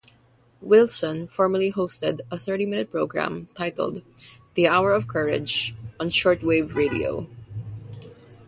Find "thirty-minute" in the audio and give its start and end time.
2.39-2.89